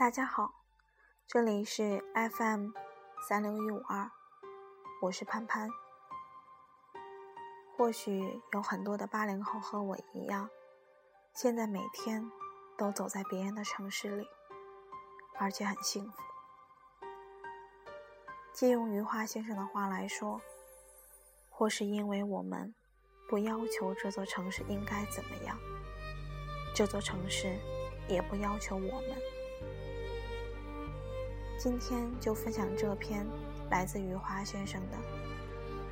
[0.00, 0.54] 大家好，
[1.26, 2.70] 这里是 FM
[3.28, 4.10] 三六一五二，
[5.02, 5.68] 我是潘潘。
[7.76, 10.48] 或许有很多的八零后和我一样，
[11.34, 12.26] 现在每天
[12.78, 14.26] 都走在别人的城市里，
[15.38, 16.22] 而且很幸福。
[18.54, 20.40] 借用余华先生的话来说，
[21.50, 22.74] 或是因为我们
[23.28, 25.58] 不要求这座城市应该怎么样，
[26.74, 27.54] 这座城市
[28.08, 29.29] 也不要求我们。
[31.62, 33.26] 今天就分享这篇
[33.68, 34.96] 来自余华先生的《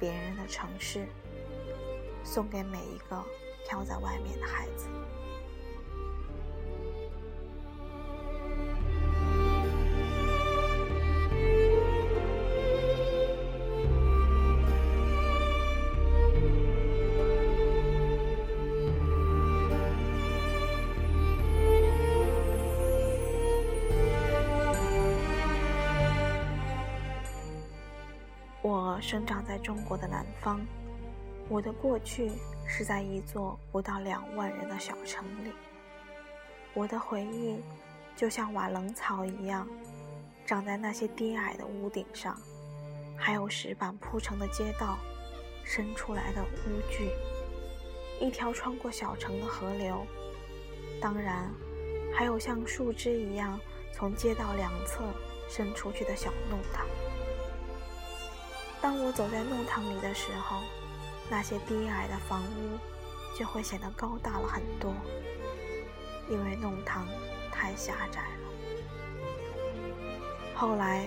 [0.00, 1.00] 别人的城市》，
[2.24, 3.22] 送给每一个
[3.68, 4.88] 飘在外面的孩子。
[29.01, 30.60] 生长在中国的南方，
[31.49, 32.30] 我的过去
[32.66, 35.52] 是在一座不到两万人的小城里。
[36.74, 37.60] 我的回忆
[38.15, 39.66] 就像瓦楞草一样，
[40.46, 42.38] 长在那些低矮的屋顶上，
[43.16, 44.99] 还有石板铺成的街道，
[45.65, 47.10] 伸出来的屋具，
[48.21, 50.07] 一条穿过小城的河流，
[51.01, 51.51] 当然，
[52.15, 53.59] 还有像树枝一样
[53.93, 55.05] 从街道两侧
[55.49, 56.87] 伸出去的小弄堂。
[58.88, 60.62] 当我走在弄堂里的时候，
[61.28, 62.78] 那些低矮的房屋
[63.38, 64.94] 就会显得高大了很多，
[66.31, 67.06] 因为弄堂
[67.53, 68.48] 太狭窄了。
[70.54, 71.06] 后来，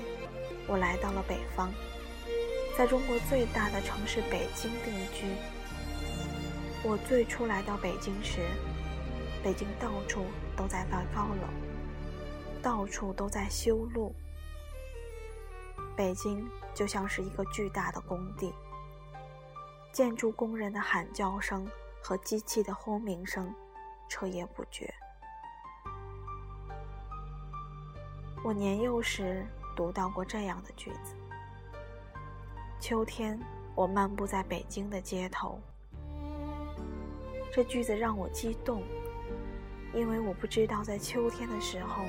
[0.67, 1.71] 我来到了北方，
[2.77, 5.25] 在中国最大的城市北京定居。
[6.83, 8.41] 我最初来到北京时，
[9.41, 10.25] 北京到处
[10.55, 11.47] 都在盖高楼，
[12.61, 14.13] 到处都在修路。
[15.95, 18.53] 北京就像是一个巨大的工地，
[19.91, 21.67] 建筑工人的喊叫声
[22.01, 23.53] 和机器的轰鸣声
[24.09, 24.91] 彻夜不绝。
[28.43, 31.13] 我年幼时读到过这样的句子：
[32.79, 33.39] 秋天，
[33.75, 35.59] 我漫步在北京的街头。
[37.53, 38.81] 这句子让我激动，
[39.93, 42.03] 因为我不知道在秋天的时候，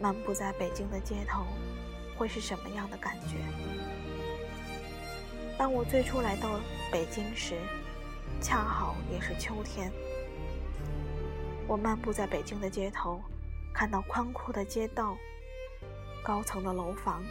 [0.00, 1.46] 漫步在北京的街头。
[2.16, 3.36] 会是什么样的感觉？
[5.56, 6.58] 当我最初来到
[6.90, 7.56] 北京时，
[8.40, 9.92] 恰好也是秋天。
[11.66, 13.20] 我漫步在北京的街头，
[13.72, 15.16] 看到宽阔的街道、
[16.22, 17.22] 高层的楼房、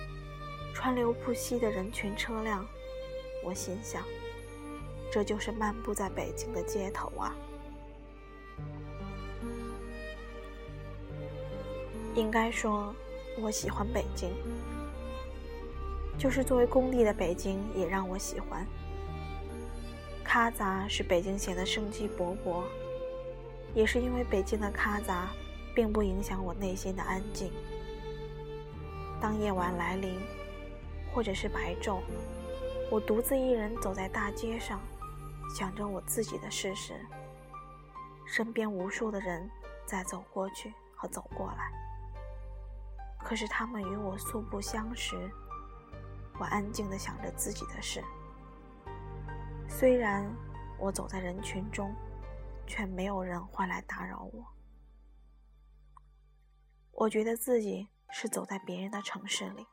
[0.73, 2.65] 川流不息的人群车辆，
[3.44, 4.03] 我心想，
[5.11, 7.35] 这就是漫步在北京的街头啊！
[12.15, 12.95] 应该说，
[13.41, 14.31] 我喜欢北京。
[16.17, 18.66] 就是作为工地的北京，也让我喜欢。
[20.23, 22.63] 咔杂使北京显得生机勃勃，
[23.73, 25.29] 也是因为北京的咔杂，
[25.75, 27.51] 并不影响我内心的安静。
[29.19, 30.19] 当夜晚来临，
[31.13, 32.00] 或者是白昼，
[32.91, 34.79] 我独自一人走在大街上，
[35.57, 36.94] 想着我自己的事时，
[38.25, 39.50] 身边无数的人
[39.85, 41.71] 在走过去和走过来，
[43.23, 45.31] 可是他们与我素不相识。
[46.39, 48.03] 我安静地想着自己的事，
[49.69, 50.29] 虽然
[50.79, 51.95] 我走在人群中，
[52.66, 54.45] 却没有人会来打扰我。
[56.91, 59.67] 我觉得自己是走在别人的城市里。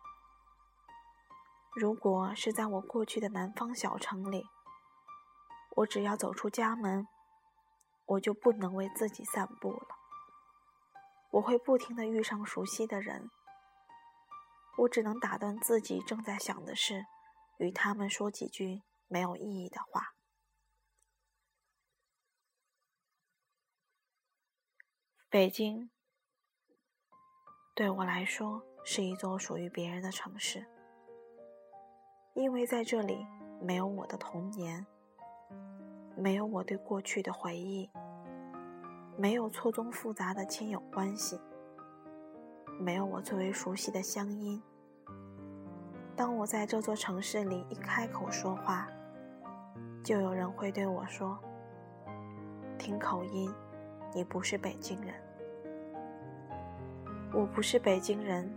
[1.75, 4.45] 如果是在我过去的南方小城里，
[5.77, 7.07] 我只要走出家门，
[8.07, 9.87] 我就不能为自己散步了。
[11.31, 13.31] 我会不停地遇上熟悉的人。
[14.79, 17.05] 我只能打断自己正在想的事，
[17.59, 20.15] 与他们说几句没有意义的话。
[25.29, 25.91] 北京
[27.75, 30.67] 对我来说是一座属于别人的城市，
[32.35, 33.27] 因为在这里
[33.61, 34.85] 没有我的童年，
[36.17, 37.89] 没有我对过去的回忆，
[39.17, 41.41] 没有错综复杂的亲友关系，
[42.81, 44.61] 没有我最为熟悉的乡音。
[46.17, 48.89] 当我在这座城市里一开口说话，
[50.03, 51.39] 就有人会对我说
[52.79, 53.53] ：“听口音，
[54.15, 55.15] 你不是北京人。”
[57.33, 58.51] 我不是北京人，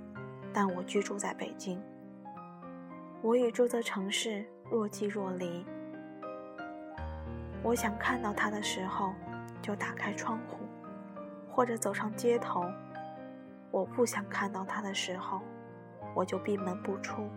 [0.53, 1.81] 但我居住在北京。
[3.21, 5.65] 我与这座城市若即若离。
[7.61, 9.13] 我想看到它的时候，
[9.61, 10.59] 就打开窗户，
[11.49, 12.65] 或者走上街头，
[13.73, 15.41] 我不想看到他的时候，
[16.13, 17.27] 我就闭门不出。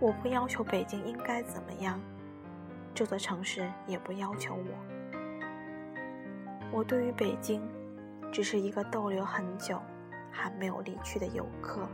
[0.00, 2.00] 我不要求北京应该怎么样，
[2.92, 4.74] 这座城市也不要求我。
[6.72, 7.62] 我对于北京，
[8.32, 9.80] 只是一个逗留很久
[10.32, 11.88] 还没有离去的游客。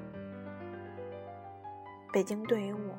[2.10, 2.96] 北京对于我，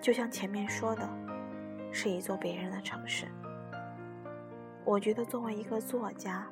[0.00, 1.08] 就像前面说的，
[1.92, 3.28] 是一座别人的城市。
[4.84, 6.44] 我觉得作为一个作家，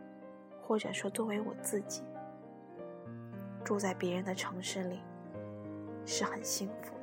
[0.68, 2.02] 或者说作为我自己，
[3.64, 5.00] 住在别人的城市里，
[6.04, 6.97] 是很幸福。